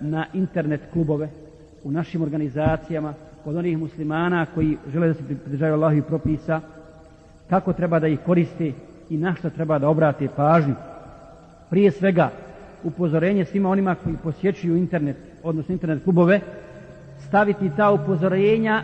[0.00, 1.28] na internet klubove,
[1.84, 6.60] u našim organizacijama, kod onih muslimana koji žele da se pridržaju Allahovi propisa,
[7.50, 8.72] kako treba da ih koriste
[9.10, 10.74] i na što treba da obrate pažnju.
[11.70, 12.30] Prije svega,
[12.84, 16.40] upozorenje svima onima koji posjećuju internet, odnosno internet klubove,
[17.28, 18.82] staviti ta upozorenja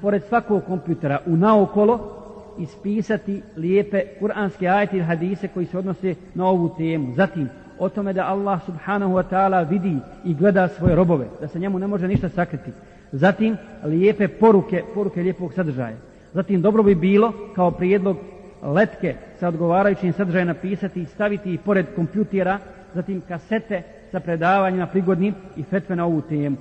[0.00, 2.16] pored svakog kompjutera u naokolo,
[2.58, 7.14] ispisati lijepe kuranske ajete i hadise koji se odnose na ovu temu.
[7.16, 7.48] Zatim,
[7.80, 11.78] o tome da Allah subhanahu wa ta'ala vidi i gleda svoje robove, da se njemu
[11.78, 12.70] ne može ništa sakriti.
[13.12, 15.96] Zatim, lijepe poruke, poruke lijepog sadržaja.
[16.34, 18.16] Zatim, dobro bi bilo kao prijedlog
[18.62, 22.58] letke sa odgovarajućim sadržajem napisati i staviti ih pored kompjutera,
[22.94, 26.56] zatim kasete sa predavanjima prigodnim i fetve na ovu temu.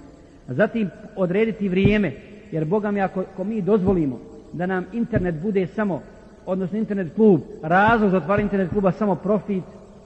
[0.47, 2.11] Zatim, odrediti vrijeme,
[2.51, 4.19] jer Boga mi ako, ako mi dozvolimo
[4.53, 6.01] da nam internet bude samo,
[6.45, 9.63] odnosno internet klub, razlog za otvaranje internet kluba samo profit,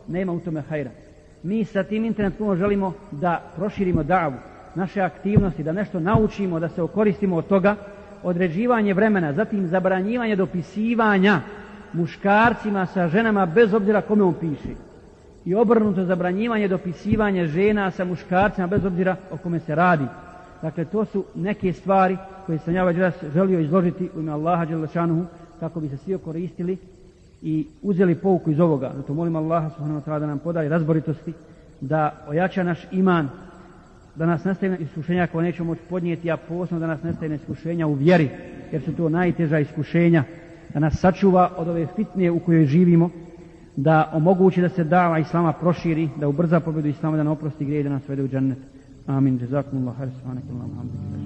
[0.08, 0.90] nema u tome hajra.
[1.44, 4.34] Mi sa tim internet klubom želimo da proširimo davu,
[4.76, 7.76] naše aktivnosti, da nešto naučimo, da se okoristimo od toga,
[8.24, 11.42] određivanje vremena, zatim zabranjivanje dopisivanja
[11.94, 14.76] muškarcima sa ženama bez obzira kome on piše.
[15.46, 20.06] I obrnuto zabranjivanje dopisivanja žena sa muškarcima bez obzira o kome se radi.
[20.62, 22.98] Dakle, to su neke stvari koje sam ja već
[23.34, 25.26] želio izložiti u ime Allaha Đelešanuhu
[25.60, 26.78] kako bi se svi okoristili
[27.44, 28.92] i uzeli pouku iz ovoga.
[28.96, 31.34] Zato molim Allaha subhanahu wa ta'ala da nam podari razboritosti,
[31.82, 33.30] da ojača naš iman,
[34.16, 37.94] da nas nastaje iskušenja koje nećemo moći podnijeti, a posebno da nas nastaje iskušenja u
[37.94, 38.30] vjeri,
[38.72, 40.24] jer su to najteža iskušenja,
[40.74, 43.10] da nas sačuva od ove fitnije u kojoj živimo,
[43.76, 47.84] da omogući da se dava Islama proširi, da ubrza pobjedu Islama, da ne oprosti grije
[47.84, 48.58] da nas vede u džennet.
[49.08, 49.40] Amin.
[49.42, 49.96] Jazakumullah.
[49.96, 51.14] Subhanakallah.